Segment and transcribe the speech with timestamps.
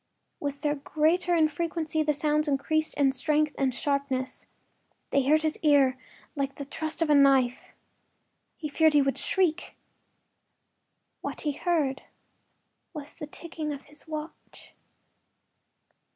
[0.39, 4.47] With their greater infrequency the sounds increased in strength and sharpness.
[5.11, 5.95] They hurt his ear
[6.35, 7.73] like the thrust of a knife;
[8.57, 9.75] he feared he would shriek.
[11.21, 12.01] What he heard
[12.95, 14.73] was the ticking of his watch.